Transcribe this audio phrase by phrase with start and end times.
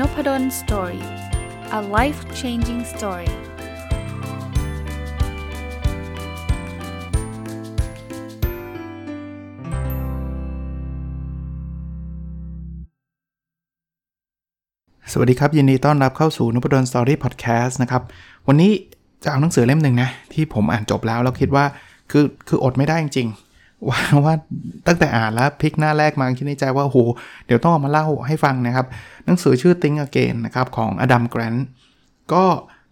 [0.00, 1.04] Nopadol's Story
[1.78, 3.30] a life changing story
[15.12, 18.02] สวัสดีครับ ยินดีต้อนรับเข้าสู่นพดล Story พอดแคสต์นะครับ
[18.48, 18.72] วันนี้
[19.24, 21.64] จะเอาหนังสือเล่มหนึ่งนะ ที่ผมอ่านจบแล้ว แล้วคิดว่า
[22.10, 23.28] คือคืออดไม่ได้จริง
[23.88, 24.34] ว่าว่า
[24.86, 26.98] ตั้งแต่อ่านแล้วพลิกหน้าแรกมาคิดในใจว่าโห
[27.46, 28.86] เดี๋ยวต้องเอามาเล่าให้ฟังนะครับ
[29.26, 31.66] หนังสือชื่อ Think Again นะครับของอดัมแกรนต์
[32.32, 32.44] ก็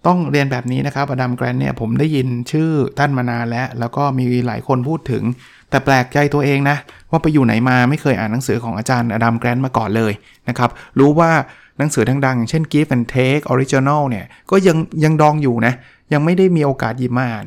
[0.06, 5.22] ต้องเรียนแบบนี้นะครับอดัมแกรนต์เนี่ยผมได้ยินชื่อท่านมานานแล้ว แล้วก็มีหลายคนพูดถึง
[5.70, 6.76] แต่แปลกใจตัวเองนะ
[7.10, 10.12] ว่าไปอยู่ไหนมาไม่เคยอ่านหนังสือของอาจารย์อดัมแกรนต์มาก่อนเลย
[10.48, 11.30] นะครับ รู้ว่า
[11.78, 15.74] หนังสือดังๆ เช่น Give and Take Original เนี่ยก็ยังยังดองอยู่นะ
[16.12, 17.46] ยังไม่ได้มีโอกาสหยิบมาอ่าน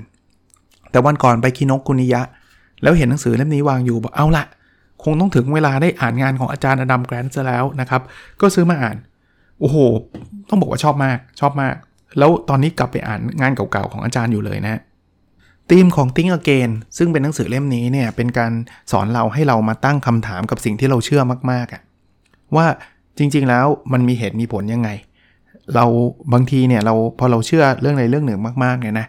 [0.91, 2.21] แต่วันก่อนไปคินกคุนิยะ
[2.83, 4.45] แล้วเห็นหนังสือเล่มนี้วางอยู่บอกเอาละ
[5.03, 8.01] คงต้องถึงเวลาได้อ่านงานของอาจารย์อดัมแกรนด์แล้วนะครับ
[8.41, 8.97] ก็ซื้อมาอ่าน
[9.59, 9.77] โอ้โห
[10.49, 11.75] ต้องบอกว่าชอบมาก ชอบมาก
[12.17, 14.81] แล้วตอนนี้กลับไปอ่านงานเก่าๆของอาจารย์อยู่เลยนะ
[15.69, 18.51] ธีมของ Think Again ซึ่งเป็นหนังสือเล่มนี้เนี่ยเป็นการ
[18.91, 21.81] สอนเราให้เรามาตั้งคำถามกับสิ่งที่เราเชื่อมากๆอะ
[22.55, 22.65] ว่า
[23.17, 24.89] จริงๆแล้วมันมีเหตุมีผลยังไง
[25.75, 25.85] เรา
[26.33, 29.07] บางทีเนี่ยเราพอเราเชื่อเรื่องใดเรื่องหนึ่งมากๆเนี่ยนะ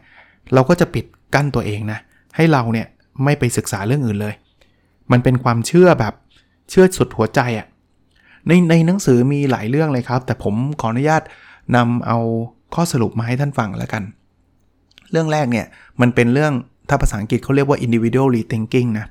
[0.54, 1.98] เราก็จะปิดกั้นตัวเองนะ
[2.36, 2.86] ให้เราเนี่ย
[3.24, 4.34] ไม่ไปศึกษาเรื่องอื่นเลย
[5.12, 6.14] มันเป็นความเชื่อแบบ
[6.70, 7.66] เชื่อสุดหัวใจอะ่ะ
[8.46, 11.22] ในในหนังสือมีหลายเรื่องเลยครับ แต่ผมขออนุญาต
[11.76, 12.18] นำเอา
[12.74, 14.02] ข้อสรุปมาให้ท่านฟังแล้วกัน
[15.10, 15.66] เรื่องแรกเนี่ย
[16.00, 16.52] มันเป็นเรื่อง
[16.88, 19.06] ถ้าภาษาอังกฤษเขาเรียกว่า individual rethinking นะ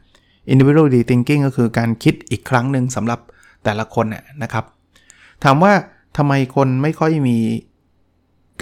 [0.54, 3.20] individual rethinking ก็คือการคิดอีกครั้งหนึ่งสำหรับ
[3.64, 4.06] แต่ละคน
[4.44, 4.66] นะครับ
[5.44, 5.74] ถามว่า
[6.18, 7.38] ทำไมคนไม่ค่อยมี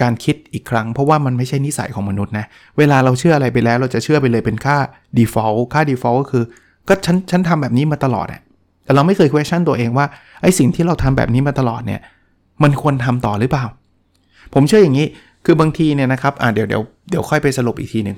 [0.02, 2.46] การคิดอีกครั้ง เพราะว่ามันไม่ใช่นิสัยของมนุษย์นะ
[2.78, 4.76] เวลาเราเชื่ออะไรไปแล้ว เราจะเชื่อไปเลยเป็นค่า
[5.18, 6.44] default ค่า default ก็คือ
[6.88, 8.40] ก็ฉันฉันทำแบบนี้มาตลอดอะ
[8.84, 10.06] แต่เราไม่เคย question ตัวเองว่า
[10.42, 12.00] ไอ้สิ่งที่เราทำแบบนี้มาตลอดเนี่ย
[12.62, 13.64] มันควรทำต่อหรือเปล่า
[14.54, 15.06] ผมเชื่ออย่างนี้
[15.44, 18.16] คือบางทีเนี่ยนะครับอ่าเดี๋ยวเดี๋ยวเดี๋ยวค่อยไปสรุปอีกทีหนึ่ง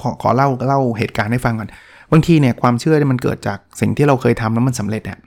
[0.00, 1.68] ขอขอเล่าเล่าเหตุการณ์ให้ฟังก่อน
[2.12, 5.18] บางทีเนี่ยความเชื่อมันเกิดจากสิ่งที่เราเคยทำแล้วมันสำเร็จอะ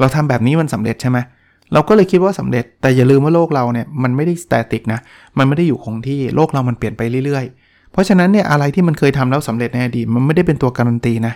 [0.00, 5.00] เราทำแบบนี้มันสำเร็จใช่ไหมเเราก็เลยคิดว่าสำเร็จ แต่อย่าลืมว่าโลกเราเนี่ยมันไม่ได้ static นะ
[5.38, 11.34] มันไม่ได้อยู่คงที่ โลกเรามันเปลี่ยนไปเรื่อยๆ เพราะฉะนั้นเนี่ยอะไรที่มันเคยทำแล้วสำเร็จในอดีตมันไม่ได้เป็นตัวการันตีนะ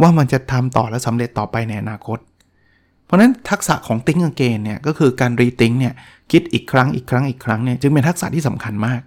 [0.00, 2.18] ว่ามันจะทำต่อแล้วสำเร็จต่อไปในอนาคต
[3.04, 5.94] เพราะนั้นทักษะของ Think Again เนี่ยก็คือการ rethinking เนี่ย
[6.32, 9.00] คิดอีกครั้งอีกครั้งอีกครั้งเนี่ยจึงเป็นทักษะที่สำคัญมาก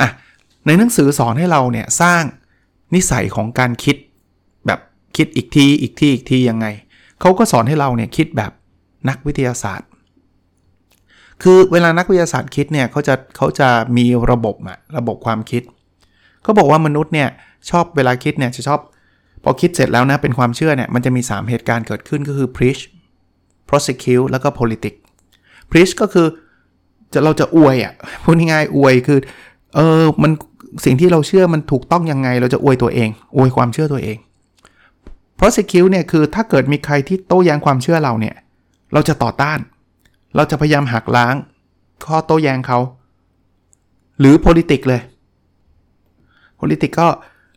[0.00, 0.08] อะ
[0.66, 2.22] ในหนังสือสอนให้เราเนี่ยสร้าง
[2.94, 3.96] นิสัยของการคิด
[4.66, 4.80] แบบ
[5.16, 6.66] คิดอีกทีอีกทีอีกทียังไง
[7.20, 8.50] เขาก็สอนให้เราเนี่ยคิดแบบ
[9.08, 9.88] นักวิทยาศาสตร์
[11.42, 15.62] คือเวลานักวิทยาศาสตร์คิดเนี่ยเขาจะเขาจะมีระบบอะระบบความคิด
[16.42, 17.28] เขาบอกว่ามนุษย์เนี่ย
[17.70, 18.80] ชอบเวลาคิดเนี่ยจะชอบ
[19.44, 22.82] พอคิดเสร็จแล้วนะเป็นความเชื่อเนี่ยมันจะมี 3 เหตุการณ์เกิดขึ้นก็คือ preach
[23.68, 24.94] prosecute แล้วก็ politic
[25.70, 26.26] preach ก็คือ
[27.12, 27.92] จะเราจะอวยอะ่ะ
[28.22, 29.18] พูดง่ายๆอวยคือ
[29.74, 30.32] เออมัน
[30.84, 34.18] สิ่งที่เราเชื่อมันถูกต้องยังไง เราจะอวยตัวเอง อวยความเชื่อตัวเอง
[35.38, 38.34] prosecute เนี่ยคือถ้าเกิดมีใครที่โต้แย้งความเชื่อเราเนี่ย
[38.92, 39.58] เราจะต่อต้าน
[40.36, 41.34] เราจะพยายามหักล้าง
[42.04, 42.78] ข้อโต้แย้งเขา
[44.20, 45.02] หรือ politics เลย
[46.58, 47.08] politics ก็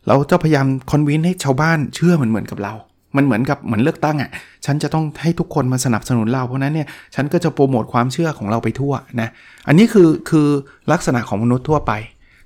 [0.06, 2.74] เราจะพยายามคอนวินให้ชาวบ้านเชื่อเหมือนเหมือนกับเรา
[3.16, 4.30] มันเหมือนกับเหมือนเลือกตั้งอะ่ะ
[4.66, 9.28] ฉันจะต้องให้ทุกคนมาสนับสนุนเรา เพราะนั้นเนี่ย ฉันก็จะโปรโมทความเชื่อของเราไปทั่วนะ
[9.68, 10.48] อันนี้คือคือ
[10.92, 11.92] ลักษณะของมนุษย์ทั่วไป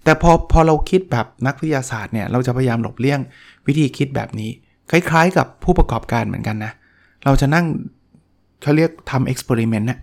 [0.05, 3.21] แต่พอพอเราคิดแบบนักวิทยาศาสตร์เนี่ย เราจะพยายามหลบเลี่ยง
[3.67, 4.51] วิธีคิดแบบนี้
[4.91, 6.72] คล้ายๆ กับผู้ประกอบการเหมือนกันนะ
[7.25, 7.67] เราจะนั่ง
[8.62, 9.98] เขาเรียกทำ experiment นะ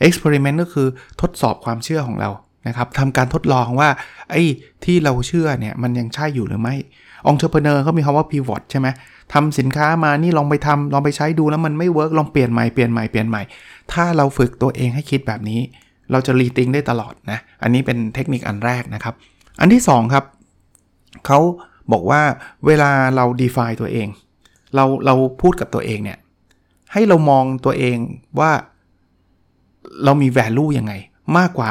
[0.00, 0.88] experiment ก็คือ
[1.20, 2.30] ทดสอบความเชื่อของเรา
[2.68, 3.88] นะครับทำการทดลองว่า
[4.30, 4.42] ไอ้
[4.84, 6.74] ที่เราเชื่อเนี่ยมันยังใช่อยู่หรือไม่
[7.26, 8.88] entrepreneur เขามีคำว่า pivot ใช่ไหม
[9.32, 13.42] ทำสินค้ามานี่ลองไปทำลองไปใช้ดูแล้วมันไม่ work ลองเปลี่ยนใหม่เปลี่ยนใหม่เปลี่ยนใหม่
[13.92, 15.60] ถ้าเราฝึกตัวเองให้คิดแบบนี้
[16.12, 19.14] เราจะรีติงได้ตลอดนะ อันนี้เป็นเทคนิคอันแรกนะครับ
[19.60, 20.24] อันที่ 2 ครับ
[21.26, 21.38] เขา
[21.92, 22.22] บอกว่า
[22.66, 24.08] เวลาเรา define ตัวเอง
[24.74, 26.18] เราเราพูดกับตัวเองเนี่ย
[26.92, 27.98] ให้เรามองตัวเอง
[28.38, 28.52] ว่า
[30.04, 30.92] เรามี value ยังไง
[31.38, 31.70] มากกว่า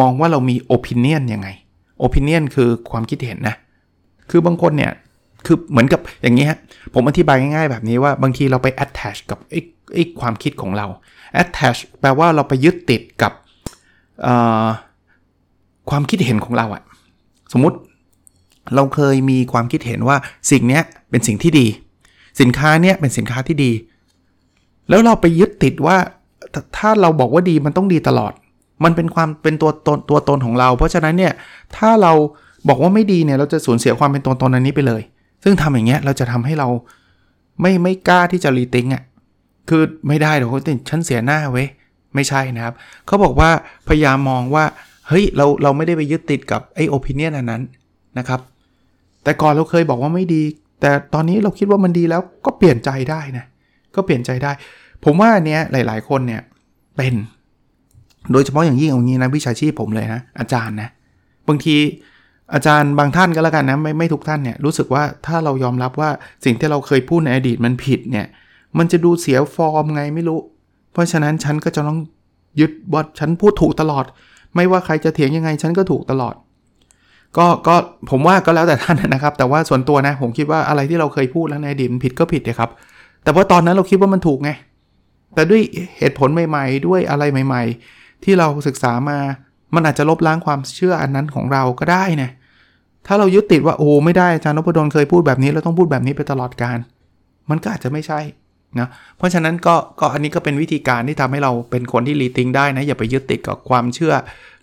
[0.00, 1.48] มองว่าเรามี opinion ยังไง
[2.06, 3.56] opinion คือความคิดเห็นนะ
[4.30, 4.92] คือบางคนเนี่ย
[5.46, 6.58] คือเหมือนกับอย่างนี้ฮะ
[6.94, 9.60] ผมอธิบายง่ายๆแบบนี้ว่าบางทีเราไป attach กับไอ้
[9.94, 10.86] ไอ้ความคิดของเรา
[11.42, 13.32] attach แปลว่าเราไปยึดติดกับ
[15.90, 16.82] ความคิดเห็นของเราอะ
[17.52, 17.76] สมมุติ
[18.74, 20.16] เราเคยมีความคิดเห็นว่า
[20.50, 20.80] สิ่งนี้
[21.10, 21.66] เป็นสิ่งที่ดี
[22.40, 23.72] สินค้าเนี้ยเป็นสินค้าที่ดี
[24.88, 25.96] แล้วเราไปยึดติดว่า
[26.76, 28.32] ถ้าเราบอกว่าดีมันต้องดีตลอด
[28.84, 31.32] มันเป็นความเป็นตัวตนตัวตนของเรา เพราะฉะนั้นเนี่ย
[31.76, 32.12] ถ้าเรา
[32.68, 35.02] บอกว่าไม่ดีเนี่ยเราจะสูญเสียความเป็นตัวตนอันนี้ไปเลย
[35.44, 36.68] ซึ่งทำอย่างเงี้ยเราจะทำให้เรา
[37.60, 39.02] ไม่ไม่กล้าที่จะรีทิงอะ
[39.68, 40.50] คือไม่ได้เดี๋ยว
[40.90, 41.66] ฉันเสียหน้าเว้ย
[42.14, 42.74] ไม่ใช่นะครับ
[43.06, 43.50] เขาบอกว่า
[43.88, 44.64] พยายามมองว่า
[45.08, 47.62] เฮ้ยเราเราไม่ได้ไปยึดติดกับไอ้โอปินเนียนอันนั้น
[48.18, 48.40] นะครับ
[49.24, 50.42] แต่ก่อนเราเคยบอกว่าไม่ดี
[50.80, 53.44] แต่ตอนนี้เราคิดว่ามันดีแล้วก็เปลี่ยนใจได้นะ
[53.94, 54.52] ก็เปลี่ยนใจได้
[55.04, 56.42] ผมว่าอันเนี้ยหลาย ๆ คนเนี่ย
[56.96, 57.14] เป็น
[58.32, 60.88] โดยเฉพาะอย่างยิ่งอย่างนี้นะวิชาชีพผมเลยนะอาจารย์นะ
[61.48, 61.76] บางที
[62.54, 66.10] อาจารย์บางท่านก็แล้วกันนะไม่ไม่ทุกท่านเนี่ยรู้สึกว่าถ้าเรายอมรับว่า
[66.44, 68.26] สิ่งที่เราเคยพูดในอดีตมันผิดเนี่ย
[68.78, 70.38] มันจะดูเสียฟอร์มไงไม่รู้
[70.92, 71.98] เพราะฉะนั้นฉันก็จะต้อง
[72.60, 74.04] ยึดว่าฉันพูดถูกตลอด
[74.54, 76.34] ไม่ว่าใครจะเถียงยังไงฉันก็ถูกตลอด
[77.36, 77.74] ก็ก็
[78.10, 82.70] ผมว่าก็แล้วแต่ท่านนะครับ แต่ว่าส่วนตัวนะผมคิดว่าอะไรที่เราเคยพูดแล้วในอดีตผิดก็ผิดนะครับ
[83.28, 84.50] แต่ว่าตอนนั้นเราคิดว่ามันถูกไง
[85.34, 85.62] แต่ด้วย
[85.98, 87.62] เหตุผลใหม่ ๆ ด้วยอะไรใหม่
[87.94, 89.18] ๆ ที่เราศึกษามา
[89.74, 92.30] มันอาจจะลบล้างความเชื่ออันนั้นของเราก็ได้นะ
[93.06, 96.78] ถ้าเรายึดติดว่าโอ้ไม่ได้อาจารย์นพดลเคยพูดแบบนี้เราต้องพูดแบบนี้ไปตลอดการ
[97.50, 98.20] มันก็อาจจะไม่ใช่
[98.78, 104.14] นะเพราะฉะนั้นก็ก็อันนี้ก็เป็นวิธีการที่ทำให้เราเป็นคนที่รีทิงได้นะ อย่าไปยึดติดกับความเชื่อ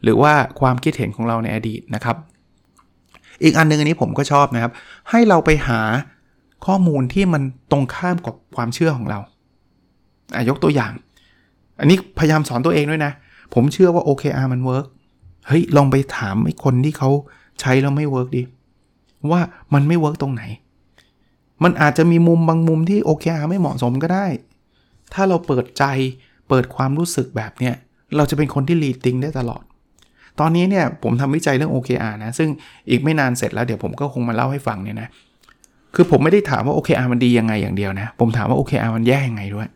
[0.03, 2.15] หรือว่าความคิดเห็นของเราในอดีตนะครับ
[3.43, 4.71] อีกอันนึงอันนี้ผมก็ชอบนะครับ
[5.09, 5.81] ให้เราไปหา
[6.65, 9.19] ข้อมูลที่มันตรงข้ามกับความเชื่อของเรา
[10.35, 10.91] อายกตัวอย่าง
[11.79, 13.11] อันนี้พยายามสอนตัวเองด้วยนะ
[13.53, 14.85] ผมเชื่อว่า OKR มัน work
[15.47, 17.09] เฮ้ย ลองไปถามไอ้คนที่เขา
[17.59, 18.43] ใช้แล้วไม่ work ดิ
[19.31, 19.41] ว่า
[19.73, 20.43] มันไม่ work ตรงไหน
[21.63, 24.25] มันอาจจะมีมุมบางมุมที่ OKR ไม่เหมาะสมก็ได้
[25.13, 25.83] ถ้าเราเปิดใจ
[26.49, 27.75] เปิดความรู้สึกแบบเนี้ย
[28.17, 29.63] เราจะเป็นคนที่ rethinking ได้ตลอด
[30.39, 32.49] ตอนนี้เนี่ยผมทำวิจัยเรื่อง OKR นะ ซึ่ง
[32.89, 35.09] อีกไม่นานเสร็จแล้วเดี๋ยวผมก็คงมาเล่าให้ฟังเนี่ยนะ
[35.95, 39.67] คือผมไม่ได้ถามว่า OKR มันดียังไงอย่างเดียวนะ ผมถามว่า OKR มันแย่ยังไงด้วย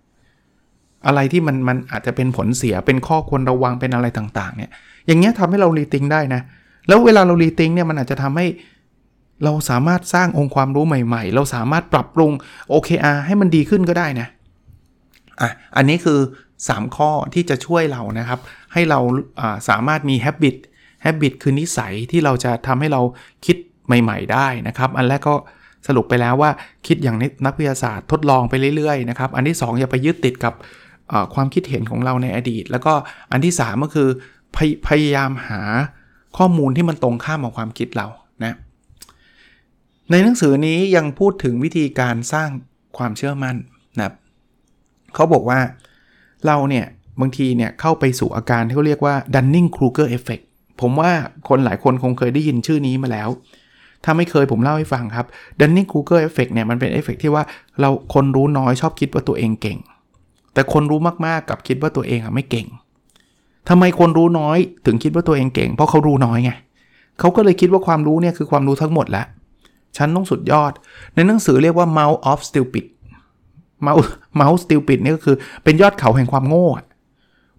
[1.08, 4.72] อะไรที่มันมันอาจจะเป็นผลเสียเป็นข้อควรระวังเป็นอะไรต่างๆ เนี่ย
[5.08, 6.42] อย่างเงี้ยทำให้เรารีติงได้นะ
[6.88, 8.48] แล้วเวลาเรารีติงเนี่ยมันอาจจะทำให้
[9.44, 12.32] เราสามารถสร้างองค์ความรู้ใหม่ ๆ เราสามารถปรับปรุง
[12.74, 14.28] OKR ให้มันดีขึ้นก็ได้นะ
[15.42, 16.20] อะ อันนี้คือ
[16.60, 18.40] 3 ข้อที่จะช่วยเรานะครับ
[18.74, 19.00] ให้เรา
[19.70, 20.56] สามารถมี habit
[21.06, 23.02] habit คือนิสัยที่เราจะทำให้เรา
[23.46, 23.58] คิด
[23.88, 25.36] ใหม่ ๆ ได้นะครับ อันแรกก็
[25.88, 26.52] สรุปไปแล้วว่า
[26.88, 30.54] คิดอย่างนักวิทยาศาสตร์ทดลองไปเรื่อยๆนะครับอันที่ 2 อย่าไปยึดติดกับ
[31.34, 32.94] ความคิดเห็นของเราในอดีต แล้วก็
[33.32, 34.10] อันที่ 3 ก็คือ
[34.56, 35.62] พยพยายามหา
[36.38, 38.08] ข้อมูลที่มันตรงข้ามกับความคิดเรา
[38.44, 38.54] นะ
[40.12, 42.50] ในหนังสือนี้ยังพูดถึงวิธีการสร้าง
[42.98, 43.56] ความเชื่อมั่น
[43.98, 44.14] นะ
[45.16, 45.60] เขาบอกว่า
[46.46, 46.86] เราเนี่ย
[47.22, 50.44] บางทีเนี่ยเข้าไปสู่อาการที่เขาเรียกว่า Dunning-Kruger effect
[50.82, 51.12] ผมว่า
[51.50, 53.30] คนหลายคนคงเคยได้ยินชื่อนี้มาแล้ว
[54.04, 55.26] ถ้าไม่เคยผมเล่าให้ฟังครับ
[55.60, 57.44] Dunning-Kruger effect เนี่ยมันเป็นเอฟเฟกที่ว่า
[57.80, 59.78] เราคนรู้น้อยชอบคิดว่าตัวเองเก่ง
[60.54, 62.68] แต่คนรู้มากๆกับคิดว่าตัวเองอะไม่เก่ง
[63.70, 66.52] ทำไมคนรู้น้อยถึงคิดว่าตัวเองเก่ง เพราะเขารู้น้อยไง
[67.20, 69.26] เขาก็เลยคิดว่าความรู้เนี่ยคือความรู้ทั้งหมดแล้ว
[69.98, 70.72] ฉันต้องสุดยอด
[71.16, 72.86] ในหนังสือเรียกว่า mouth of stupid
[73.86, 74.08] mouth
[74.40, 76.68] mouth stupid นี่ก็คือเป็นยอดเขาแห่งความโง่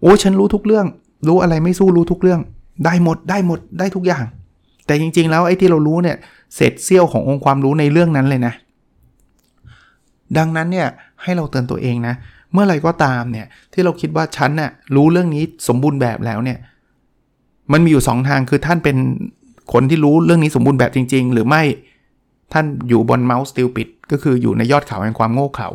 [0.01, 0.85] โอ้ฉันรู้ทุกเรื่อง
[1.27, 2.39] รู้อะไรไม่สู้รู้ทุกเรื่อง
[2.85, 4.23] ได้หมดได้หมดได้ทุกอย่าง
[4.85, 6.17] แต่จริง ๆ แล้วไอ้ที่เรารู้เนี่ย
[6.55, 8.53] เศษเสี้ยวขององค์ความรู้ในเรื่องนั้นเลยนะ
[10.37, 10.87] ดังนั้นเนี่ย
[11.23, 12.15] ให้เราเตือนตัวเองนะ
[12.53, 16.57] เมื่อไรก็ตามเนี่ยที่เราคิดว่าฉันน่ะรู้เรื่องนี้สมบูรณ์แบบแล้วเนี่ย
[17.71, 18.97] มันมีอยู่ 2 ทางคือท่านเป็น
[19.73, 21.61] คนที่รู้เรื่องนี้สมบูรณ์แบบจริง ๆ หรือไม่
[22.53, 25.69] ท่านอยู่บน Mount Stupid ก็คืออยู่ในยอดเขาแห่งความโง่เขลา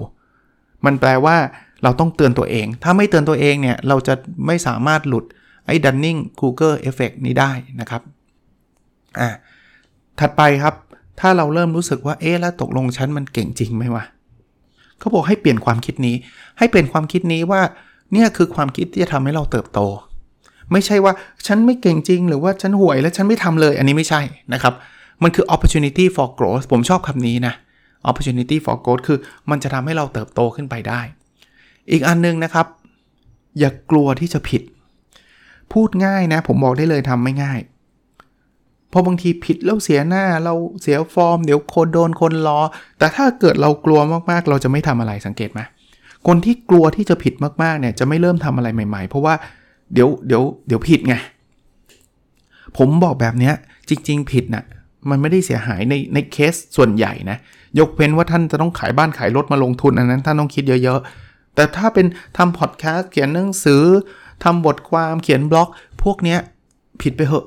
[0.85, 1.37] มันแปลว่า
[1.83, 4.15] เราต้องเตือนตัวเอง ถ้าไม่เตือนตัวเองเนี่ย เราจะ
[4.47, 5.25] ไม่สามารถหลุด
[5.67, 8.03] ไอ้ Dunning-Kruger effect นี้ได้นะครับ
[9.21, 9.29] อ่า
[10.21, 10.75] ถัดไปครับ
[11.21, 14.05] ถ้าเราเริ่มรู้สึกว่าเอ๊ะแล้วตกลงฉันมันเก่งจริงไหมวะ
[14.99, 16.17] เขาบอกให้เปลี่ยนความคิดนี้
[16.59, 17.61] ให้เปลี่ยนความคิดนี้ว่า
[18.13, 19.81] เนี่ยคือความคิดที่จะทำให้เราเติบโต
[20.73, 21.13] ไม่ใช่ว่า
[21.47, 24.21] ฉันไม่เก่งจริง หรือว่าฉันห่วยแล้วฉันไม่ทำเลย อันนี้ไม่ใช่
[24.53, 24.75] นะครับ
[25.23, 27.55] มันคือ opportunity for growth ผมชอบคำนี้นะ
[28.11, 29.19] opportunity for growth คือ
[29.51, 31.01] มันจะทำให้เราเติบโตขึ้นไปได้
[31.91, 32.67] อีกอันนึงนะครับ
[33.59, 34.63] อย่ากลัวที่จะผิด
[35.73, 37.59] พูดง่ายนะ ผมบอกได้เลยทำไม่ง่าย
[38.97, 42.61] ราะบางทีผิดแล้วเสียหน้าเราเสียฟอร์ม เดี๋ยวคนโดนคนล้อ
[42.99, 44.01] แต่ถ้าเกิดเรากลัว
[44.31, 45.61] มากๆ เราจะไม่ทำอะไรสังเกตไหม
[46.27, 49.35] คนที่กลัวที่จะผิดมากๆเนี่ยจะไม่เริ่มทำอะไรใหม่ ๆ เพราะว่า
[49.93, 51.15] เดี๋ยวเดี๋ยวเดี๋ยวผิดไง
[52.77, 53.53] ผมบอกแบบนี้
[53.89, 54.65] จริง ๆ ผิดนะ่ะ
[55.11, 57.39] มันไม่ได้เสียหายในในเคสส่วนใหญ่นะ
[57.79, 63.83] ยกเว้นว่าท่านจะต้องขายบ้านขายรถมาลงทุนอันนั้นท่านต้องคิดเยอะๆ แต่ถ้าเป็นทำพอดแคสต์เขียนหนังสือ
[64.45, 65.69] ทำบทความเขียนบล็อก
[66.03, 66.39] พวกเนี้ย
[67.03, 67.47] ผิดไปเหอะ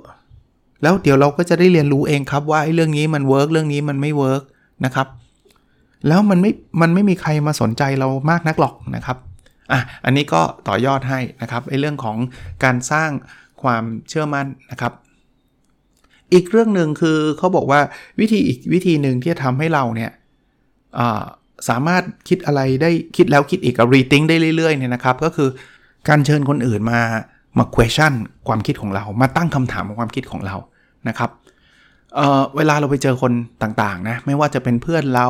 [0.82, 4.44] แล้วเดี๋ยวเราก็จะได้เรียนรู้เองครับว่าไอ้เรื่องนี้มัน work เรื่องนี้มันไม่ work
[4.86, 5.08] นะครับ
[6.08, 9.18] แล้วมันไม่ มันไม่มีใครมาสนใจเรามากนักหรอกนะครับ
[9.72, 12.18] อะ อันนี้ก็ต่อยอดให้นะครับไอ้เรื่องของ
[12.64, 13.10] การสร้าง
[13.62, 14.94] ความเชื่อมั่นนะครับ
[16.34, 17.80] อีกเรื่องหนึ่งคือเขาบอกว่า
[18.20, 20.12] วิธีอีกวิธีหนึ่งที่จะทำให้เราเนี่ย
[21.70, 25.50] สามารถคิดอะไรได้คิดแล้วคิดอีกกับ rethink ได้เรื่อยๆเนี่ยนะครับ ก็คือ
[26.08, 27.02] การเชิญคนอื่นมา
[27.58, 28.14] มา question
[28.48, 30.56] ความคิดของเรา มาตั้งคำถามของความคิดของเรา
[31.08, 31.30] นะครับ
[32.16, 35.28] เเวลาเราไปเจอคนต่างๆนะไม่ว่าจะเป็นเพื่อนเรา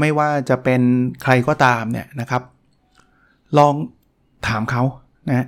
[0.00, 0.80] ไม่ว่าจะเป็น
[1.22, 2.42] ใครก็ตามเนี่ยนะครับ
[3.58, 3.74] ลอง
[4.48, 4.82] ถามเขา
[5.30, 5.46] นะ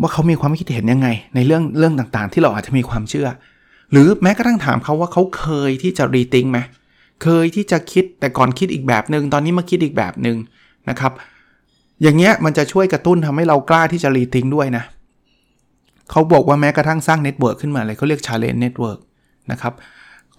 [0.00, 3.28] ว่าเขามีความคิดเห็นยังไง ในเรื่องเรื่องต่างๆ ที่เราอาจจะมีความเชื่อ
[3.92, 6.58] หรือแม้กระทั่งถามเขาว่าเขาเคยที่จะรีทิงไหม
[7.22, 10.36] เคยที่จะคิดแต่ก่อนคิดอีกแบบหนึง่งตอนนี้มาคิดอีกแบบหนึ่ง
[10.90, 11.12] นะครับ
[12.02, 18.98] อย่างเงี้ยมันจะช่วยกระตุ้นทำให้เรากล้าที่จะรีทิงด้วยนะเเขาบอกว่าแม้กระทั่งสร้าง network ขึ้นมาเลยเขาเรียก challenge network
[19.52, 19.72] นะครับ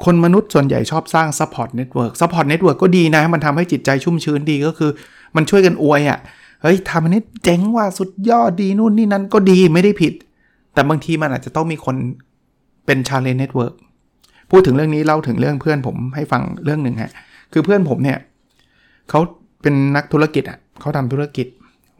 [0.03, 4.91] คนมนุษย์ส่วนใหญ่ชอบสร้าง support network support network ก็ดีนะ มันทำให้จิตใจชุ่มชื้นดีก็คือ
[5.35, 6.19] มันช่วยกันอวยอะ่ะ
[6.61, 10.13] เฮ้ยทำอันนี้เจ๋งว่ะสุดยอดดีนู่นนี่นั้นก็ดีไม่ได้ผิด
[10.73, 11.95] แต่บางทีมันอาจจะต้องมีคน
[12.85, 13.73] เป็น challenge network
[14.51, 17.11] พูดถึงเรื่องนี้เล่าถึงเรื่องเพื่อนผมให้ฟังเรื่องหนึ่งฮะ
[17.53, 18.17] คือเพื่อนผมเนี่ย
[19.09, 19.19] เขา
[19.61, 21.47] เป็นนักธุรกิจอะเขาทำธุรกิจ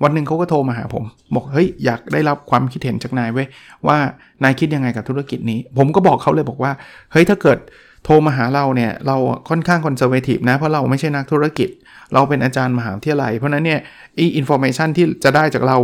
[0.04, 1.04] วันหนึ่งเขาก็โทรมาหาผม
[1.36, 3.48] บอกเฮ้ยอยากได้รับความคิดเห็นจากนายเว้ย
[3.88, 3.98] ว่า
[4.44, 6.72] นายคิดยังไงกับธุรกิจนี้ ผมก็บอกเขาเลยบอกว่า
[7.12, 7.58] เฮ้ยถ้าเกิด
[8.06, 9.18] โทรมาหาเราเนี่ยเรา
[9.50, 11.70] ค่อนข้าง conservative นะ เพราะเราไม่ใช่นักธุรกิจ
[12.14, 13.80] เราเป็นอาจารย์มหาวิทยาลัย เพราะนั้นเนี่ย
[14.18, 15.78] อี information ที่จะได้จากเรา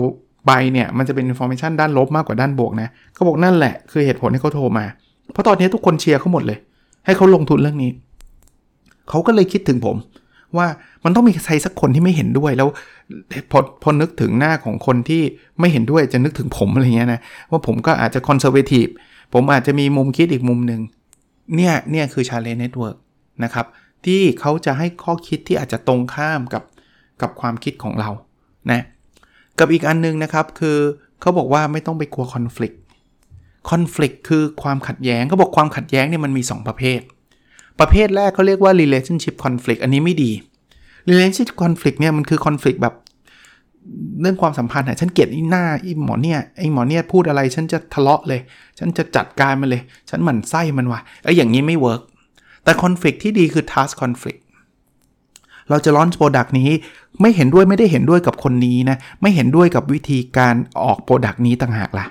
[0.47, 4.85] ไปเนี่ยมันจะเป็น information ด้านลบมากกว่าด้านบวกนะเขาบอกนั่นแหละคือเหตุผลที่เขาโทรมา
[5.31, 6.57] เพราะตอนนี้ทุกคนเชียร์เขาหมดเลย
[7.05, 7.91] ให้เขาลงทุนเรื่องนี้
[9.09, 9.97] เขาก็เลยคิดถึงผม
[10.57, 10.67] ว่า
[11.03, 12.69] มันต้องมีใครสักคนที่ไม่เห็นด้วยแล้ว
[13.51, 15.21] พอพอนึกถึงหน้าของคนที่
[15.59, 17.19] ไม่เห็นด้วยจะนึกถึงผมอะไรเงี้ยนะ
[17.51, 18.87] ว่าผมก็อาจจะคอนเซอร์เวทีฟ
[19.33, 20.81] ผมอาจจะมีมุมคิดอีกมุมหนึ่ง
[21.55, 22.97] เนี่ยเนี่ยคือ Challenge Network
[23.43, 23.65] นะครับ
[24.05, 26.63] ที่เขาจะให้ข้อคิดที่อาจจะตรงข้ามกับ
[27.21, 28.09] กับความคิดของเรา
[28.71, 28.81] นะ
[29.59, 30.77] กับอีกอันนึงนะครับคือ
[31.21, 32.73] เขาบอกว่าไม่ต้องไปกลัวคอน FLICT
[33.69, 36.99] คอน FLICT คือความขัดแย้งเขาบอกความขัดแย้งเนี่ยมันมี 2 ประเภท
[37.79, 40.31] ประเภทแรกเขาเรียกว่า relationship conflict อันนี้ไม่ดี
[41.09, 42.95] relationship conflict เนี่ยมันคือ conflict แบบ
[44.21, 48.41] เรื่องความสัมพันธ์อะฉันเกลียดขี้หน้าไอ้หมอเนี่ยไอ้หมอเนี่ยพูดอะไรฉันจะทะเลาะเลย
[48.79, 52.01] ฉันจะจัดการมันเลย ฉันหมั่นไส้มันว่ะไออย่างนี้ไม่เวิร์ก
[52.63, 54.41] แต่คอนฟ lict ที่ดีคือ task conflict
[55.69, 56.69] เราจะ launch product นี้
[57.21, 62.07] ไม่เห็นด้วยไม่ได้เห็นด้วยกับคนนี้นะไม่เห็นด้วยกับวิธีการออก product นี้ต่างหากละ่ะ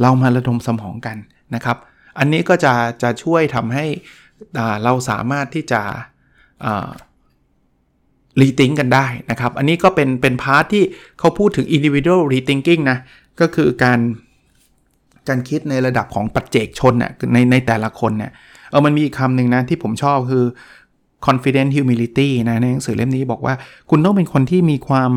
[0.00, 1.16] เรามาระดมสมองกัน
[1.54, 1.76] นะครับ
[2.18, 2.72] อันนี้ก็จะ
[3.02, 3.86] จะช่วยทำให้
[4.84, 5.80] เราสามารถที่จะ
[8.40, 10.84] รีทิงกันได้นะครับ อันนี้ก็เป็นเป็นพาร์ทที่
[11.18, 12.98] เขาพูดถึง individual rethinking นะ
[13.40, 13.98] ก็คือการ
[15.28, 18.32] การคิดในระดับของปัจเจกชนน่ยในในแต่ละคนเนี่ย
[18.70, 20.44] เออมันมีอีกคำหนึ่งนะที่ผมชอบคือ
[21.26, 23.54] confident humility นะในหนังสือเล่มนี้บอกว่า
[23.90, 25.10] คุณต้องเป็นคนที่มีความ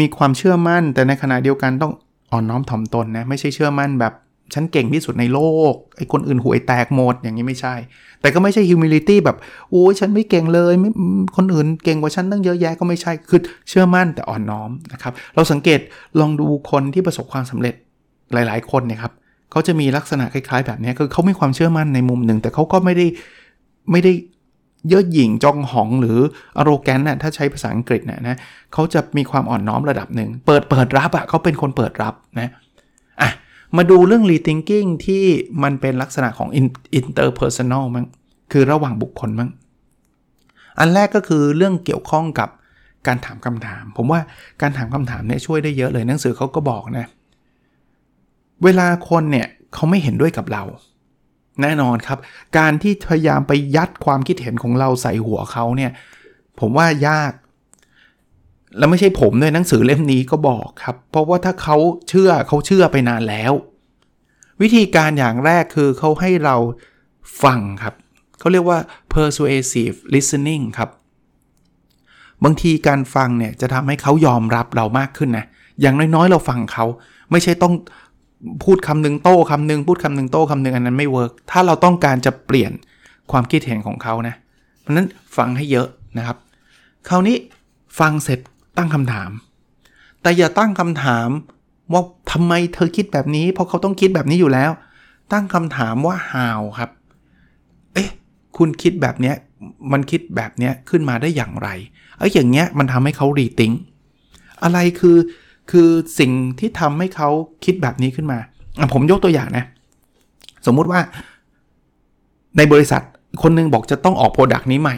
[0.00, 1.92] มีความเชื่อมั่น แต่ในขณะเดียวกันต้อง
[2.32, 4.14] อ่อนน้อมถ่อมตนนะ ไม่ใช่เชื่อมั่นแบบ
[4.54, 5.40] ฉันเก่งที่สุดในโล
[5.72, 7.74] ก ไอ้คนอื่นหวยแตกหมด อย่างนี้ไม่ใช่
[8.20, 9.36] แต่ก็ไม่ใช่ humility แบบ
[9.70, 10.90] โอ้ยฉันไม่เก่งเลยไม่
[11.36, 15.80] คนอื่นเก่งกว่าฉันตั้งเยอะแยะก็ไม่ใช่ คือเชื่อมั่นแต่อ่อนน้อมนะครับ เราสังเกต
[16.20, 17.74] ลองดูคนที่ประสบความสำเร็จ
[18.32, 19.12] หลาย ๆ คนเนี่ยครับ
[19.50, 23.06] เขาจะมีลักษณะคล้าย ๆ แบบนี้คือเขามีความเชื่อมั่นในมุมหนึ่ง แต่เขาก็ไม่ได้
[23.92, 24.12] ไม่ได้
[24.88, 26.18] เย่อหยิ่งจองหองหรือ
[26.58, 28.36] อโรแกนน่ะถ้าใช้ภาษาอังกฤษนะนะ
[28.72, 32.60] เขาจะมีความอ่อนน้อมระดับหนึ่งเปิดเปิดรับอะ่ะเขาเป็นคนเปิดรับนะอะ
[33.76, 35.24] มาดูเรื่อง rethinking ที่
[35.62, 36.48] มันเป็นลักษณะของ
[36.98, 38.06] interpersonal มั้ง
[38.52, 39.50] คือระหว่างบุคคลมั้ง
[40.78, 42.48] อันแรกก็คือเรื่องเกี่ยวข้องกับ
[43.06, 44.20] การถามคำถาม ผมว่า
[44.60, 47.06] การถามคำถามเนี่ยช่วยได้เยอะเลยหนังสือเขาก็บอกนะ
[48.64, 50.62] เวลาคนเนี่ยเขาไม่เห็นด้วยกับเรา
[51.62, 52.18] แน่นอนครับ
[52.58, 55.90] การที่พยายามไปยัดความคิดเห็นของเราใส่หัวเขาเนี่ย
[56.60, 57.32] ผมว่ายาก
[58.76, 61.76] แล้วไม่ใช่ผมด้วยหนังสือเล่มนี้ก็บอกครับ เพราะว่าถ้าเขา
[62.08, 63.52] เชื่อเขาเชื่อไปนานแล้ว
[64.62, 66.56] วิธีการอย่างแรกคือเขาให้เรา
[67.42, 67.94] ฟังครับ
[68.38, 68.78] เขาเรียกว่า
[69.12, 70.90] persuasive listening ครับ
[72.44, 75.46] บางทีการฟังเนี่ยจะทำให้เขายอมรับเรามากขึ้นนะ
[75.80, 76.84] อย่างน้อยๆ เราฟังเขา
[77.30, 77.74] ไม่ใช่ต้อง
[78.64, 82.72] พูดคำหนึ่งโต้คำหนึ่งพูดคำหนึ่งโต้คำหนึ่งอันนั้นไม่เวิร์กถ้าเราต้องการจะเปลี่ยน
[83.30, 84.34] ความคิดเห็นของเขานะ
[84.80, 85.06] เพราะนั้น
[85.36, 86.36] ฟังให้เยอะนะครับ
[87.08, 87.36] คราวนี้
[88.00, 88.40] ฟังเสร็จ
[88.76, 89.30] ตั้งคำถาม
[90.22, 91.28] แต่อย่าตั้งคำถาม
[91.92, 94.70] ว่าทำไมเธอคิดแบบนี้ เพราะเขาต้องคิดแบบนี้อยู่แล้ว
[95.32, 96.90] ตั้งคำถามว่า how ครับ
[97.94, 98.08] เอ๊ะ
[98.56, 99.34] คุณคิดแบบเนี้ย
[99.92, 101.68] มันคิดแบบเนี้ยขึ้นมาได้อย่างไร
[102.18, 103.72] ไอ้อย่างเงี้ยมันทำให้เขารีทิง
[104.62, 105.18] อะไรคือ
[105.70, 107.28] คือสิ่งที่ทำให้เขา
[107.64, 108.38] คิดแบบนี้ขึ้นมา
[108.94, 109.64] ผมยกตัวอย่างนะ
[110.66, 111.00] สมมุติว่า
[112.56, 113.02] ในบริษัท
[113.42, 114.96] คนนึงบอกจะต้องออก product นี้ใหม่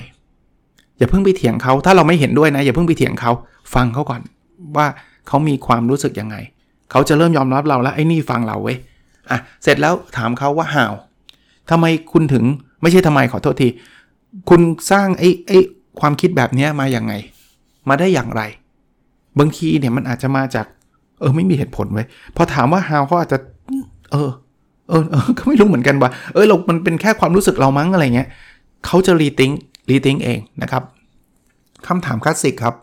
[1.00, 3.30] อย่าเพิ่งไปเถียงเขาถ้าเราไม่เห็นด้วยนะ อย่าเพิ่งไปเถียงเขา
[3.75, 4.21] ฟังเขาก่อน
[4.76, 4.87] ว่า
[5.28, 6.37] เขามีความรู้สึกยังไง
[6.90, 8.76] เขาจะเริ่มยอมรับเราแล้วไอ้นี่ฟังเราเว้ย
[9.30, 10.93] อะเสร็จแล้วถามเขาว่า how
[11.71, 12.45] ทำไมคุณถึง
[12.83, 13.69] ไม่ใช่ทำไมขอโทษที
[14.49, 15.59] คุณสร้างไอ้ไอ้
[16.00, 17.12] ความคิดแบบนี้มาอย่างไง
[17.88, 18.42] มาได้อย่างไร
[19.38, 20.66] บางทีเนี่ยมันอาจจะมาจาก
[21.21, 22.04] เออไม่มีเหตุผลไว้
[22.37, 23.38] พอถามว่า how เขาอาจจะ
[24.12, 24.30] เออ
[24.88, 28.28] เออเออก็ไม่รู้เหมือนกันว่า เออเรา มันเป็นแค่ความรู้สึกเรามั้งอะไรเงี้ย
[28.87, 29.50] เขาจะ rethink
[29.88, 30.83] rethink เองนะครับ
[31.87, 32.75] คำถามคลาสสิกครับ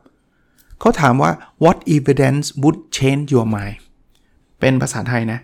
[0.80, 1.32] เขาถามว่า
[1.64, 3.78] what evidence would change your mind
[4.60, 5.40] เป็นภาษาไทยนะ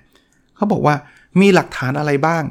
[0.56, 0.96] เขาบอกว่า
[1.40, 2.44] มีหลักฐานอะไรบ้าง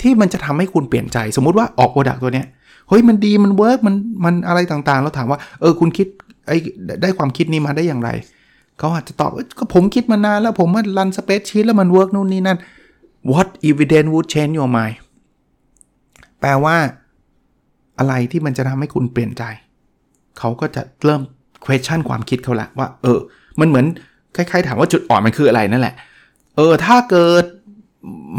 [0.00, 2.46] ที่มันจะทำให้คุณเปลี่ยนใจ สมมุติว่าออก product ตัวเนี้ย
[2.88, 6.06] เฮ้ยมันดีมัน work มันมันอะไรต่างๆแล้วถามว่าเออคุณคิด
[6.46, 6.56] ไอ้
[7.02, 8.10] ได้ความคิดนี้มาได้อย่างไร
[8.78, 12.58] เขาอาจจะตอบก็ผมคิดมานานแล้วผมมารันสเปซชีตแล้วมันเวิร์กนู่นนี่นั่น
[13.32, 14.96] what evidence would change your mind
[16.40, 16.76] แปลว่า
[17.98, 19.42] อะไรที่มันจะทำให้คุณเปลี่ยนใจ
[20.38, 21.22] เขาก็จะเริ่ม
[21.64, 23.18] question ความคิดเขาละว่า เออ
[23.60, 23.86] มันเหมือน
[24.36, 25.94] คล้ายๆ ถามว่าจุดอ่อนมันคืออะไรนั่นแหละ
[26.56, 27.44] เออ ถ้าเกิด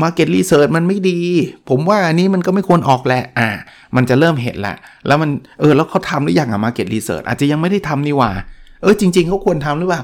[0.01, 1.19] Market Research มันไม่ดี
[1.69, 3.49] ผมว่าอันนี้มันก็ไม่ควรออกแหละ อ่า
[3.95, 4.75] มันจะเริ่มเห็นละ
[5.07, 8.29] แล้วมัน เออ แล้วเขาทำหรือยังอะ Market Research อาจจะยังไม่ได้ทำนี่ว่า
[8.81, 10.01] เออ จริง ๆเขาควรทำหรือเปล่า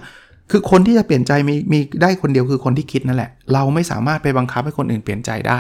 [0.51, 5.60] คือคนที่จะเปลี่ยนใจมีมีได้คนเดียวคือคนที่คิดนั่นแหละ เราไม่สามารถไปบังคับให้คนอื่นเปลี่ยนใจได้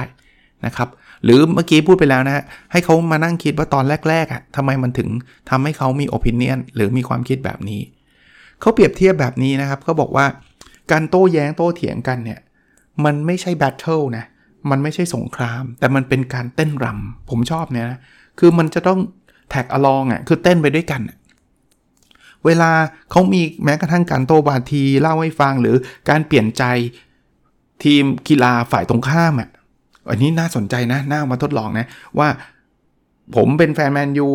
[0.65, 0.87] นะครับ
[1.23, 5.09] หรือเมื่อกี้พูดไปแล้วนะฮะให้เขามานั่งคิดว่าตอนแรกๆอะ่ะทำไมมันถึง
[5.49, 7.81] ทำให้เขามี opinion หรือมีความคิดแบบนี้
[8.61, 10.25] เขาเปรียบเทียบแบบนี้นะครับเขาบอกว่า
[10.91, 12.39] การโต้แย้งโต้เถียงกันเนี่ย
[13.05, 14.25] มันไม่ใช่ battle นะ
[14.69, 17.99] มันไม่ใช่สงคราม แต่มันเป็นการเต้นรำผมชอบเนี่ยนะ
[18.39, 18.99] คือมันจะต้อง
[19.49, 21.01] tag along อะคือเต้นไปด้วยกัน
[22.45, 22.71] เวลา
[23.11, 25.75] เขามีแม้กระทั่งการโต้วาทีเล่าให้ฟังหรือ
[26.09, 26.63] การเปลี่ยนใจ
[27.83, 29.49] ทีมกีฬาฝ่ายตรงข้ามอะ
[30.09, 31.85] อันนี้น่าสนใจนะ น่ามาทดลองนะ
[32.19, 32.27] ว่า
[33.35, 34.27] ผมเป็นแฟนแมนยู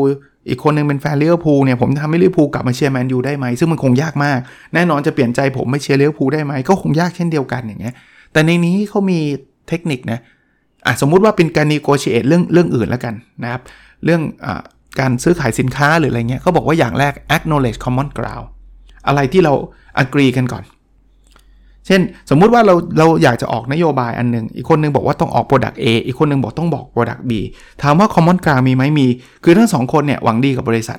[0.49, 4.39] อีกคนนึงเป็นแฟนลิเวอร์พูลเนี่ยผมทำให้ลิเวอร์พูลกลับมาเชียร์แมนยูได้ไหมซึ่งมันคงยากมาก
[4.75, 7.95] แน่นอนจะเปลี่ยนใจผมไม่เชียร์เลี้ยวภูได้ไหมก็คงยากเช่นเดียวกันอย่างเงี้ย
[8.33, 9.19] แต่ในนี้เขามี
[9.69, 10.21] เทคนิคนะ
[10.87, 13.63] อะสมมุติว่าเป็นการนีโกชิเอตเรื่องเรื่องอื่นแล้วกันนะครับ
[14.05, 14.47] เรื่องอ
[15.01, 18.47] การซื้อขายสินค้าหรืออะไรเงี้ยเขาบอกว่าอย่างแรก acknowledge common ground
[19.07, 19.53] อะไรที่เรา
[20.03, 20.65] agree กันก่อน
[21.87, 27.33] เช่น สมมุติว่าเราเราอยากจะออกนโยบายอันหนึ่งอีกคนนึงบอกว่าต้องออก Product A อีกคนนึงบอกต้องบอก Product B
[27.83, 29.07] ถามว่า common ground มีไหมมี
[29.45, 30.99] คือทั้งสองคนเนี่ยหวังดีกับบริษัท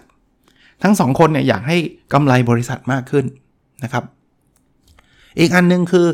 [0.84, 1.78] ทั้งสองคนเนี่ยอยากให้
[2.14, 3.26] กำไรบริษัทมากขึ้น
[3.84, 4.04] นะครับ
[5.40, 6.08] อีกอันนึงคือ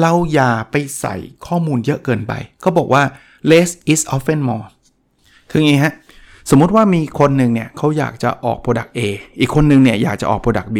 [0.00, 1.16] เราอย่าไปใส่
[1.46, 3.02] ข้อมูลเยอะเกินไป เขาบอกว่า
[3.50, 4.66] less is often more
[5.50, 5.94] คืออย่างนี้ฮะ
[6.50, 9.00] สมมุติว่ามีคนหนึ่งเนี่ยเขาอยากจะออก Product A
[9.40, 10.78] อีกคนหนึ่งเนี่ยอยากจะออก Product B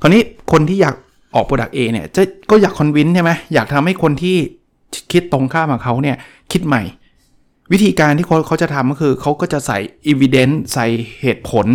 [0.00, 0.22] คราวนี้
[0.52, 0.94] คนที่อยาก
[1.34, 4.36] ออก Product A เนี่ยจะก็อยากคอนวินใช่ไหมอยากทำให้คนที่
[5.12, 6.16] คิดตรงข้ามกับเขาเนี่ย
[6.52, 6.82] คิดใหม่
[7.72, 9.78] วิธีการที่เขาเขาจะทำก็คือเขาก็จะใส่
[10.10, 10.86] evidence ใส่
[11.20, 11.66] เหตุผล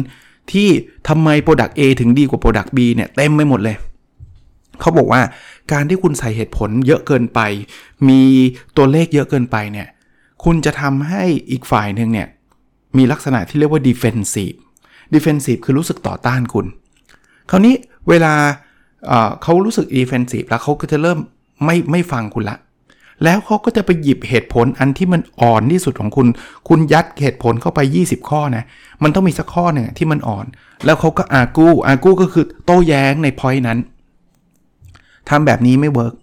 [0.52, 0.68] ที่
[1.08, 3.78] ทำไม Product A ถึงดีกว่า Product B เนี่ยเต็มไปหมดเลย
[4.82, 5.22] เขาบอกว่า
[5.72, 7.40] การที่คุณใส่เหตุผลเยอะเกินไป
[8.10, 8.22] มี
[8.78, 9.88] ตัวเลขเยอะเกินไปเนี่ย
[10.44, 12.28] คุณจะทำให้อีกฝ่ายหนึ่งเนี่ย
[12.98, 14.58] มีลักษณะที่เรียกว่า defensive
[15.14, 16.66] defensive คือรู้สึกต่อต้านคุณ
[17.50, 17.76] คราวนี้
[18.10, 18.34] เวลา
[19.44, 21.20] เขารู้สึก defensive แล้วเขาก็จะเริ่ม
[21.66, 22.58] ไม่ไม่ฟังคุณละ
[23.24, 26.28] แล้วเขาก็จะไปหยิบเหตุผลอันที่มันอ่อนที่สุดของคุณ
[26.68, 28.64] คุณยัดเหตุผลเข้าไป 20 ข้อนะ
[29.04, 30.46] มันต้องมีสักข้อหนึ่งที่มันอ่อน
[30.86, 33.80] แล้วเขาก็อากูอากูก็คือโต้แย้งในพอยนั้น
[35.30, 36.14] ทำแบบนี้ไม่ work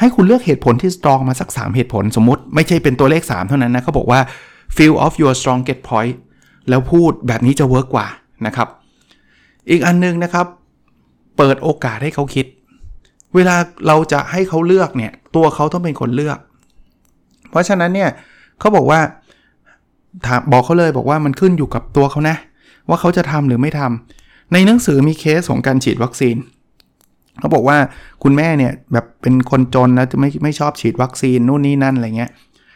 [0.00, 4.20] ให้คุณเลือกเหตุผลที่ strong มาสัก 3 เหตุผลสมมติไม่ใช่เป็นตัวเลข 3 เท่านั้นนะเขาบอกว่า
[4.76, 6.14] a few of your strongest point
[6.68, 8.06] แล้วพูดแบบนี้จะ work กว่า
[8.46, 8.68] นะครับ
[9.70, 10.46] อีกอันนึงนะครับ
[11.36, 12.46] เปิดโอกาสให้เขาคิด
[13.34, 16.38] เวลาเราจะให้เขาเลือกเนี่ย ตัวเขาต้องเป็นคนเลือก
[17.50, 18.10] เพราะฉะนั้นเนี่ย
[18.60, 19.00] เขาบอกว่า
[20.26, 22.36] ถามบอกเขาเลยบอกว่ามันขึ้นอยู่กับตัวเขานะ
[22.88, 26.36] ว่าเขาจะทำหรือไม่ทำในหนังสือมีเคสของการฉีดวัคซีน
[27.38, 27.76] เขาบอกว่า
[28.22, 32.30] คุณแม่เนี่ยแบบเป็นคนจนแล้วจะไม่ไม่ชอบฉีดวัคซีนนู่นนี่นั่นอะไรเงี้ย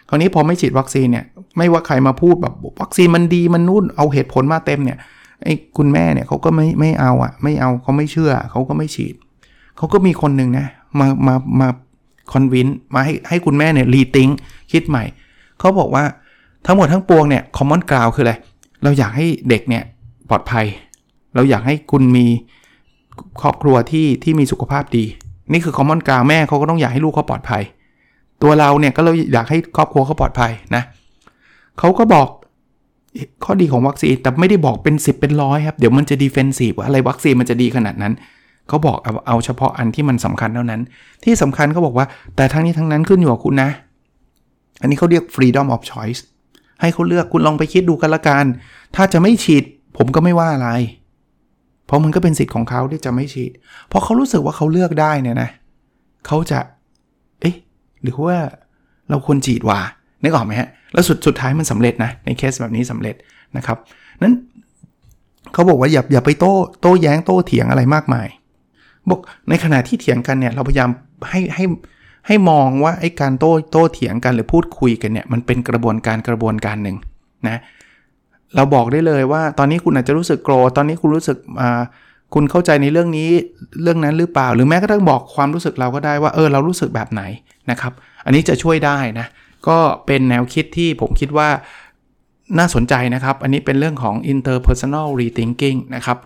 [0.08, 1.24] คราวนี้พอไม่ฉีดวัคซีนเนี่ย
[1.56, 4.98] ไม่ว่าใครมาพูดแบบวัคซีนมันดีมันนู่นเอาเหตุผลมาเต็มเนี่ย
[5.44, 9.14] ไอ้คุณแม่เนี่ยเขาก็ไม่ไม่เอาอะ่ะไม่เอาเขาไม่เชื่อเขาก็ไม่ฉีด
[9.76, 10.66] เขาก็มีคนหนึ่งนะ
[10.98, 11.68] มามามา
[12.33, 14.28] คอนวินมาให้ให้คุณแม่เนี่ยรีทิง
[14.72, 15.04] คิดใหม่
[15.59, 16.04] เขาบอกว่า
[16.66, 18.35] ทั้งหมดทั้งปวงเนี่ยคอมมอนกราวคืออะไร
[18.83, 19.85] เราอยากให้เด็กเนี่ย
[20.28, 20.66] ปลอดภัย
[21.35, 22.26] เราอยากให้คุณมี
[23.40, 25.04] ครอบครัวที่ที่มีสุขภาพดี
[25.52, 27.62] นี่คือคอมมอนกราวแม่เขาก็ต้องอยากให้ลูกเขาปลอดภัย
[28.42, 30.83] ตัวเราเนี่ยก็เราอยากให้ครอบครัวเขาปลอดภัยนะ
[31.78, 32.28] เขาก็บอก
[33.44, 38.12] ข้อดีของวัคซีนแต่ไม่ได้บอกเป็น 10 เป็นร้อยครับ เดี๋ยวมันจะ defensive อะไรวัคซีนมันจะดีขนาดนั้น
[38.68, 40.81] เขาบอกเอาเอาเฉพาะอันที่มันสำคัญเท่านั้น
[41.24, 43.70] ที่สำคัญเขาบอกว่าแต่ทั้งนี้ทั้งนั้นขึ้นอยู่กับคุณนะ
[44.81, 46.20] อันนี้เขาเรียก freedom of choice
[46.81, 48.44] ให้เขาเลือกคุณลองไปคิดดูกันละกัน
[48.96, 49.64] ถ้าจะไม่ฉีด
[49.96, 50.70] ผมก็ไม่ว่าอะไร
[51.87, 53.53] เพราะมันก็เป็นสิทธิ์ของเขาที่จะไม่ฉีด
[53.88, 55.50] เพราะเขารู้สึกว่าเขาเลือกได้เนี่ยนะ
[56.27, 56.59] เขาจะ
[57.40, 57.57] เอ๊ะ
[58.03, 58.37] หรือว่า
[59.11, 59.81] เราควรฉีดว่า
[60.24, 63.14] นึกออกไหมฮะ แล้วสุดสุดท้ายมันสำเร็จนะ ในเคสแบบนี้สำเร็จ
[63.56, 63.78] นะครับ
[64.22, 64.34] นั้น
[65.52, 68.28] เขาบอกว่าอย่าอย่าไปโต้โต้แย้งโต้เถียงอะไรมากมาย
[69.08, 70.90] บอกในขณะที่เถียงกันเนี่ยเราพยายาม
[71.30, 71.64] ให้ให้
[72.26, 76.96] ให้มองว่าไอ้การโต้โต้เถียงกันหรือพูดคุยกันเนี่ยมันเป็นกระบวนการกระบวนการหนึ่ง
[77.48, 77.60] นะ
[78.56, 81.80] เราบอกได้เลยว่าตอนนี้คุณอาจจะรู้สึกโกรธตอนนี้คุณรู้สึกอ่า
[82.34, 83.28] คุณเข้าใจในเรื่องนี้
[83.82, 87.22] เรื่องนั้นหรือเปล่า หรือแม้กระทั่งบอกความรู้สึกเราก็ได้ว่าเออเรารู้สึกแบบไหน
[87.70, 87.92] นะครับ
[88.24, 89.26] อันนี้จะช่วยได้นะ
[89.68, 91.48] ก็เป็นแนวคิดที่ผมคิดว่า
[92.59, 96.18] น่าสนใจนะครับ อันนี้เป็นเรื่องของ interpersonal rethinking นะครับ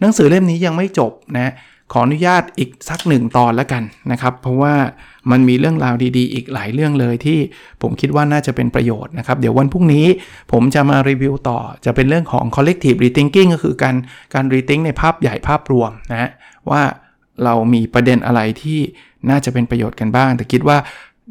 [0.00, 1.52] หนังสือเล่มนี้ยังไม่จบนะ
[1.92, 4.74] ขออนุญาตอีกสักหนึ่งตอนแล้วกันนะครับ เพราะว่า
[5.30, 7.38] มันมีเรื่องราวดีๆ อีกหลายเรื่องเลยที่
[7.82, 10.06] ผมคิดว่าน่าจะเป็นประโยชน์นะครับ เดี๋ยววันพรุ่งนี้
[10.52, 13.96] ผมจะมารีวิวต่อ จะเป็นเรื่องของ collective rethinking ก็คือการ
[14.34, 16.30] การ rethink ในภาพใหญ่ภาพรวมนะ
[16.70, 16.82] ว่า
[17.44, 18.80] เรามีประเด็นอะไรที่
[19.30, 20.78] น่าจะเป็นประโยชน์กันบ้าง แต่คิดว่า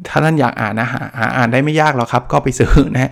[0.08, 3.12] ถ้าท่านอยากอ่านนะหาหาอ่านได้ไม่ยากหรอกครับ ก็ไปซื้อนะฮะ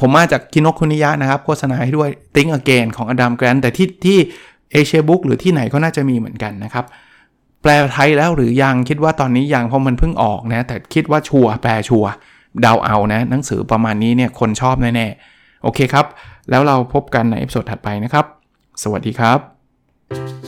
[0.00, 4.18] ผมมาจากกินกคุนิยะนะครับ โฆษณาให้ด้วย Think Again ของอดัมแกรนแต่ที่ที่
[4.72, 6.84] เอเชียบุ๊กหรือที่ไหนก็น่าจะมีเหมือนกันนะครับ
[7.62, 12.04] แปลไทยแล้วหรือยังคิดว่าตอนนี้ยังเพราะมันเพิ่งออกนะ แต่คิดว่าชัวแปลชัว
[12.60, 16.06] เดาเอานะ หนังสือประมาณนี้เนี่ยคนชอบแน่ๆโอเคครับ
[16.50, 18.24] แล้วเราพบกันใน episode ถัดไปนะครับ
[18.82, 20.47] สวัสดีครับ